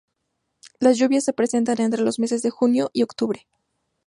[0.79, 3.45] Las lluvias se presentan entre los meses de junio y octubre.